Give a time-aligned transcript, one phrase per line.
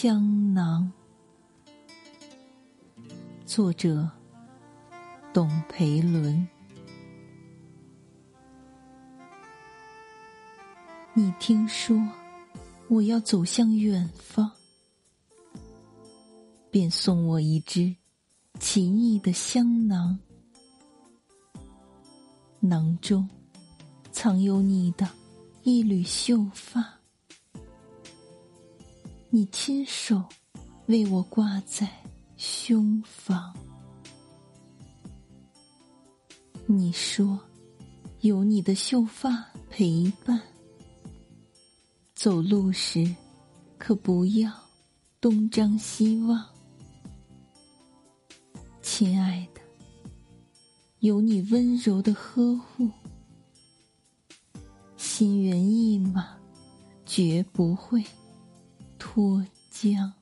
[0.00, 0.92] 香囊。
[3.44, 4.08] 作者：
[5.32, 6.46] 董培伦。
[11.12, 12.00] 你听说
[12.86, 14.48] 我要走向远方，
[16.70, 17.92] 便送我一只
[18.60, 20.16] 奇异的香囊，
[22.60, 23.28] 囊中
[24.12, 25.08] 藏有你的
[25.64, 26.97] 一缕秀发。
[29.30, 30.24] 你亲手
[30.86, 31.86] 为我挂在
[32.38, 33.54] 胸房。
[36.64, 37.38] 你说
[38.20, 40.40] 有你的秀发陪伴，
[42.14, 43.14] 走路时
[43.76, 44.50] 可不要
[45.20, 46.42] 东张西望。
[48.80, 49.60] 亲爱的，
[51.00, 52.88] 有你温柔的呵护，
[54.96, 56.34] 心猿意马，
[57.04, 58.02] 绝不会。
[58.98, 60.12] 脱缰。